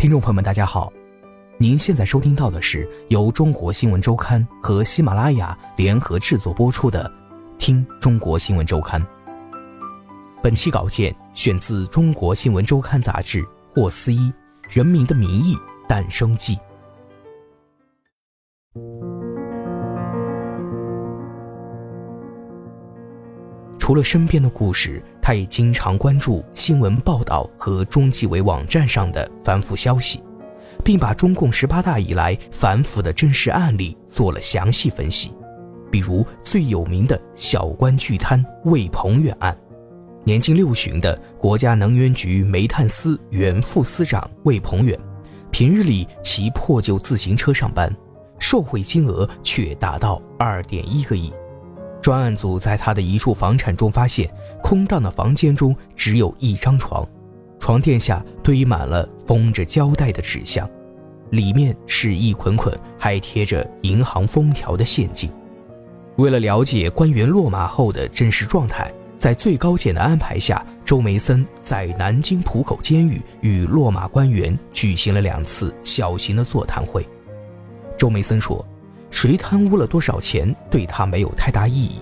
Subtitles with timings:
[0.00, 0.90] 听众朋友们，大家好，
[1.58, 7.04] 您现在收听到的是由中国新闻周刊和喜马拉雅联合制作播出的
[7.58, 8.98] 《听中国新闻周刊》。
[10.42, 14.20] 本期稿件选自《中国新闻周刊》杂志霍思一
[14.70, 15.54] 《人民的名义》
[15.86, 16.58] 诞生记。
[23.78, 30.20] 除了身边的故事，他也经常关注新闻报道和中纪委网站上的反腐消息，
[30.82, 35.32] 并把中共十八大以来反腐的真实案例做了详细分析。
[35.88, 39.56] 比如最有名的小官巨贪魏鹏远案，
[40.24, 44.98] 年近六旬的国家能源局煤炭司原副司长魏鹏远，
[45.52, 47.88] 平日里骑破旧自行车上班，
[48.40, 51.32] 受贿金额却达到二点一个亿。
[52.00, 54.30] 专案组在他的一处房产中发现，
[54.62, 57.06] 空荡的房间中只有一张床，
[57.58, 60.68] 床垫下堆满了封着胶带的纸箱，
[61.30, 65.30] 里面是一捆捆还贴着银行封条的现金。
[66.16, 77.06] 为了了解官员落马后的真实状态，在最高检的安排下，周梅森在南京浦口监狱与落马官员举行了两次小型的座谈会。
[77.98, 78.64] 周梅森说。
[79.20, 81.96] 谁贪污了多少钱，对他没有太大意义。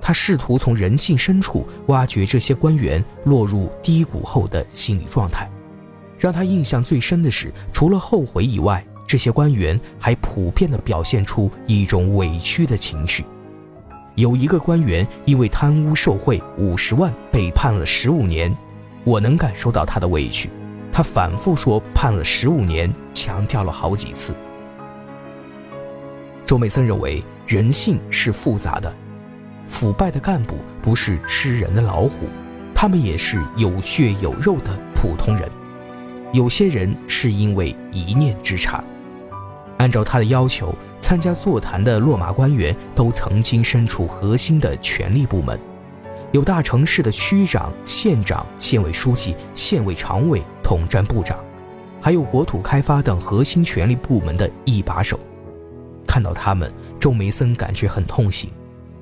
[0.00, 5.50] 他试图从人性深处挖掘这些官员落入低谷后的心理状态。
[6.16, 13.24] 让他印象最深的是，除了后悔以外，这些官员还普遍地表现出一种委屈的情绪。
[14.14, 18.56] 有一个官员因为贪污受贿五十万被判了十五年，
[19.02, 20.48] 我能感受到他的委屈。
[20.92, 24.32] 他反复说判了十五年，强调了好几次。
[26.46, 28.92] 周梅森认为，人性是复杂的，
[29.66, 32.28] 腐败的干部不是吃人的老虎，
[32.74, 35.50] 他们也是有血有肉的普通人。
[36.32, 38.82] 有些人是因为一念之差。
[39.78, 45.58] 按照他的要求，参加座谈的落马官员都曾经身处核心的权力部门，
[46.32, 51.38] 有大城市的区长、县长、县委书记、县委常委统战部长，
[52.00, 55.18] 还有国土开发等核心权力部门的一把手。
[56.14, 58.48] 看到他们，周梅森感觉很痛心。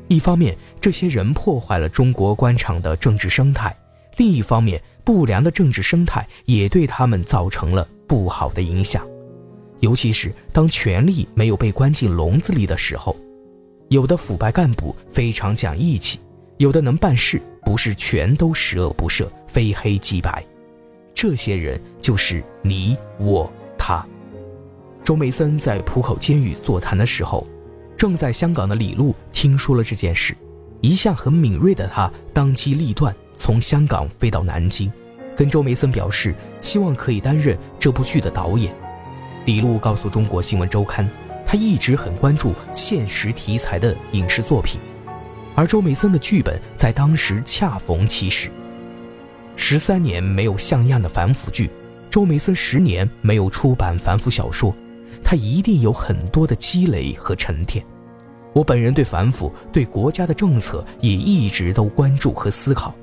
[0.08, 3.70] 一方面，这些人破坏了中国官场的政治生态；
[4.16, 9.06] 另一方面，不良的政治生态也对他们造成了不好的影响。
[9.80, 13.14] 尤其是当权力没有被关进笼子里的时候，
[13.90, 16.18] 有的腐败干部非常讲义气，
[16.56, 20.42] 有的能办事，不是全都十恶不赦、非黑即白。
[21.12, 23.52] 这些人就是你、我、
[25.04, 27.44] 周梅森在浦口监狱座谈的时候，
[27.96, 30.32] 正在香港的李路听说了这件事，
[30.80, 34.92] 一向很敏锐的他当机立断，从香港飞到南京，
[35.36, 38.72] 跟周梅森表示希望可以担任这部剧的导演。
[39.44, 41.08] 李路告诉中国新闻周刊，
[41.44, 44.80] 他一直很关注现实题材的影视作品，
[45.56, 48.48] 而周梅森的剧本在当时恰逢其时。
[49.56, 51.68] 十三年没有像样的反腐剧，
[52.08, 54.72] 周梅森十年没有出版反腐小说。
[55.24, 57.84] 他一定有很多的积累和沉淀。
[58.52, 62.94] 我本人对反腐、对国家的政策也一直都关注和思考。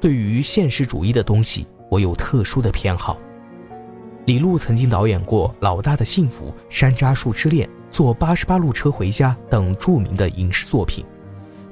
[0.00, 3.18] 对于现实主义的东西，我有特殊的偏好。
[4.26, 11.04] 李路曾经导演过《老大的幸福》《山楂树之恋》《坐八十八路车回家》等著名的影视作品，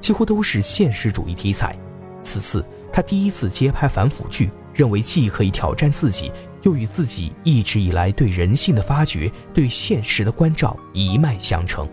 [0.01, 1.77] 几乎都是现实主义题材。
[2.23, 4.51] 此次他第一次接拍反腐剧。
[4.77, 6.31] 认为既可以挑战自己，
[6.67, 11.89] 又与自己一直以来对人性的发掘、对现实的关照一脉相承。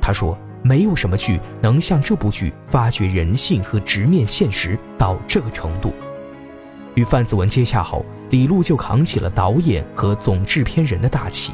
[0.00, 5.92] 他说：“没有什么剧能像这部剧发掘人性和直面现实到这个程度。”
[6.94, 11.52] 与范子文接洽后，李路就扛起了导演和总制片人的大旗。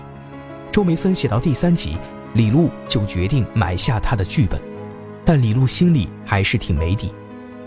[0.70, 1.96] 周梅森写到第三集，
[2.34, 4.60] 李路就决定买下他的剧本，
[5.24, 7.14] 但李路心里还是挺没底，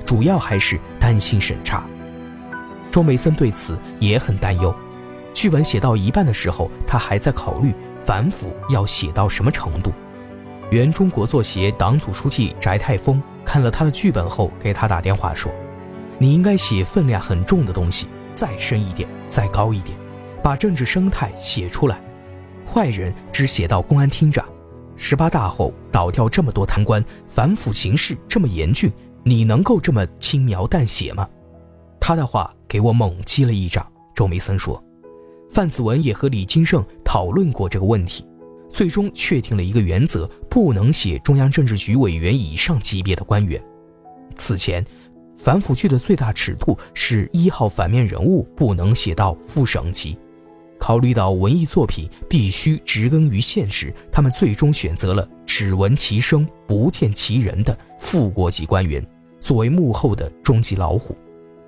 [0.06, 1.84] 主要还是担心审查。
[2.92, 4.74] 周梅森对此也很担忧。
[5.34, 9.94] 剧本写到一半的时候，他还在考虑反腐要写到什么程度。
[10.72, 15.52] 原中国作协党组书记翟泰峰看了他的剧本后，给他打电话说
[16.20, 19.98] ：“你应该写分量很重的东西，再深一点，再高一点，
[20.44, 22.00] 把政治生态写出来。
[22.72, 24.46] 坏人只写到公安厅长，
[24.96, 28.92] 十八大后倒掉这么多贪官，反腐形势这么严峻，
[29.24, 31.28] 你能够这么轻描淡写吗？
[32.00, 33.86] 他的话给我猛击了一掌。
[34.16, 34.84] 周梅森说，
[35.50, 38.26] 范子文也和李金盛讨论过这个问题，
[38.70, 43.62] 最终确定了一个原则：不能写中央政治局委员以上级别的官员。
[44.36, 44.86] 此前。
[45.42, 50.20] 反腐剧的最大尺度是一号反面人物不能写到副省级。
[50.78, 59.02] 考虑到文艺作品必须植根于现实，他们最终选择了只闻其声不见其人的副国级官员
[59.40, 61.16] 作为幕后的终极老虎。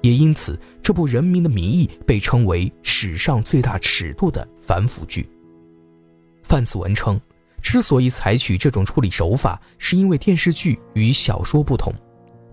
[0.01, 5.29] 也因此，这部《人民的名义》被称为史上最大尺度的反腐剧。
[6.43, 7.19] 范子文称，
[7.61, 11.93] 之所以采取这种处理手法，是因为电视剧与小说不同。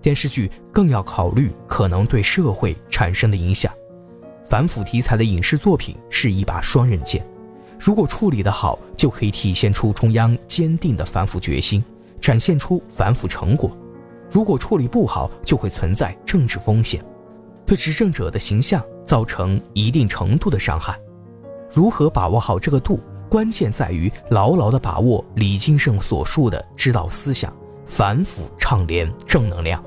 [0.00, 3.72] 电视剧更要考虑可能对社会产生的影响。
[4.44, 7.26] 反腐题材的影视作品是一把双刃剑，
[7.78, 11.82] 如果处理得好，就可以体现出中央坚定的反腐决心，
[12.20, 13.70] 展现出反腐成果；
[14.30, 17.04] 如果处理不好，就会存在政治风险，
[17.68, 20.98] 对执政者的形象造成一定程度的伤害。
[21.70, 22.98] 如何把握好这个度，
[23.28, 27.54] 关键在于牢牢地把握李金盛所述的指导思想：
[27.84, 29.84] 反腐倡廉、正能量。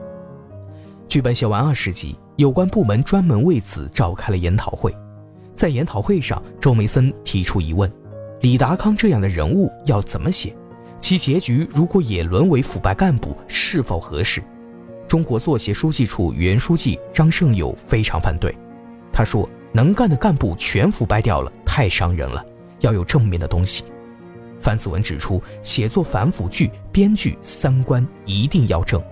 [1.07, 4.95] 剧本写完二十集，有关部门专门为此召开了研讨会。
[5.55, 7.91] 在研讨会上，周梅森提出疑问：
[8.41, 10.55] 李达康这样的人物要怎么写？
[10.99, 14.39] 其结局如果也沦为腐败干部，是否合适？
[15.11, 18.55] 中国作协书记处原书记张胜友非常反对。
[19.11, 22.41] 他说：“能干的干部全腐败掉了，太伤人了，
[22.79, 23.83] 要有正面的东西。”
[24.61, 29.03] 范子文指出，写作反腐剧，编剧三观一定要正。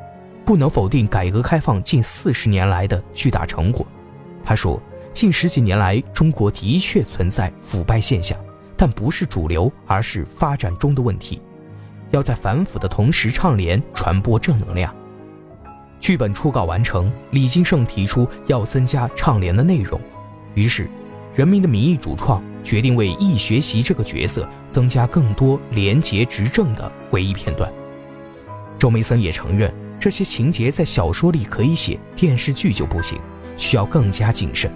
[0.45, 3.85] 不能否定改革开放近四十年来的巨大成果。
[4.41, 4.81] 他说，
[5.11, 8.39] 近十几年来，中国的确存在腐败现象，
[8.77, 11.41] 但不是主流，而是发展中的问题。
[12.11, 14.95] 要在反腐的同时倡廉，传播正能量。
[15.99, 19.99] 剧本初稿完成，李金盛提出要增加倡联的内容，
[20.55, 20.85] 于是，
[21.35, 27.71] 《人民的名义》主创决定为易学习这个角色增加更多廉洁执政的回忆片段。
[28.77, 29.73] 周梅森也承认。
[29.99, 33.19] 这些情节在小说里可以写，电视剧就不行，
[33.57, 34.71] 需要更加谨慎。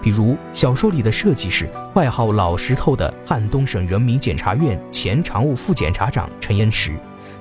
[0.00, 6.94] 比如小说里的设计是外号“老石头”的汉东省人民检察院前常务副检察长陈延池，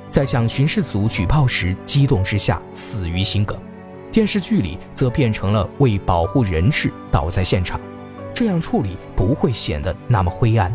[0.09, 3.57] 在向巡视组举报时激动之下死于心梗，
[4.11, 7.79] 电视剧里则变成了为保护人质倒在现场，
[8.33, 10.73] 这样处理不会显得那么灰暗。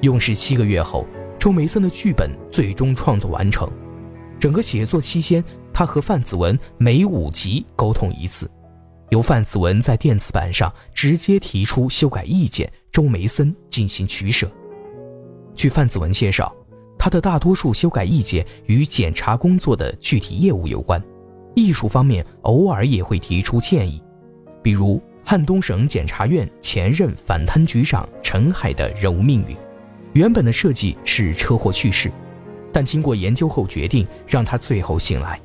[0.00, 1.06] 用时七个月后，
[1.38, 3.68] 周梅森的剧本最终创作完成。
[4.38, 5.42] 整个写作期间，
[5.72, 8.48] 他和范子文每五集沟通一次，
[9.10, 14.48] 由范子文在电子版上直接提出修改意见，周梅森进行取舍。
[15.56, 16.54] 据范子文介绍，
[16.98, 21.02] 他的大多数修改意见与检察工作的具体业务有关，
[21.54, 24.02] 艺术方面偶尔也会提出建议，
[24.62, 29.56] 比如汉东省检察院前任反贪局长陈海的人物命运，
[30.12, 32.10] 原本的设计是车祸去世。
[32.72, 35.40] 但经过研究后，决定让他最后醒来，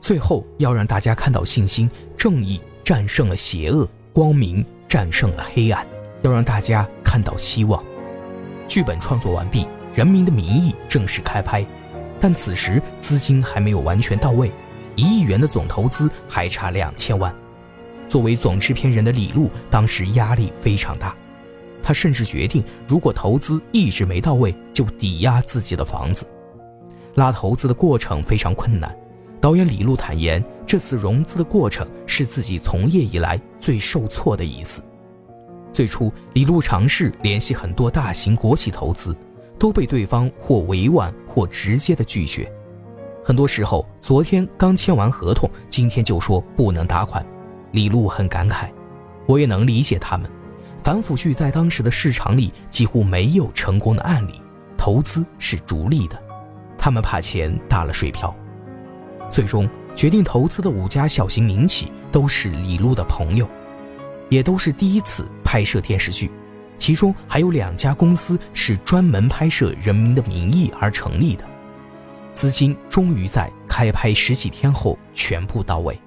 [0.00, 5.86] 最后要让大家看到信心，正义战胜了邪恶，光明战胜了黑暗，
[6.22, 7.82] 要让大家看到希望。
[8.66, 9.62] 剧本创作完毕，
[9.98, 11.66] 《人民的名义》正式开拍，
[12.20, 14.48] 但此时资金还没有完全到位，
[14.94, 17.34] 一亿元的总投资还差两千万。
[18.08, 21.16] 作为总制片人的李路当时压力非常大，
[21.82, 26.24] 他甚至决定，如果投资一直没到位，就抵押自己的房子。
[27.16, 28.96] 拉投资的过程非常困难，
[29.40, 34.80] 导演李路坦言，这次融资的过程是自己从业以来最受挫的一次。
[35.72, 39.14] 最初，李路尝试联系很多大型国企投资，
[39.58, 42.50] 都被对方或委婉或直接的拒绝。
[43.24, 47.24] 很多时候，昨天刚签完合同，今天就说不能打款。
[47.72, 48.68] 李路很感慨，
[49.26, 50.30] 我也能理解他们。
[50.82, 54.40] 反腐剧在当时的市场里几乎没有成功的案例，
[54.78, 56.18] 投资是逐利的。
[56.78, 58.34] 他们怕钱打了水漂，
[59.30, 63.46] 最终决定投资的五家小型民企都是李路的朋友，
[64.30, 66.30] 也都是第一次拍摄电视剧，
[66.78, 71.44] 其中还有两家公司是专门拍摄《人民的名义》而成立的，
[72.32, 75.98] 资金终于在开拍十几天后全部到位。